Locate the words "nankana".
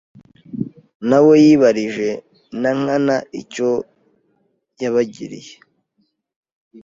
2.61-3.17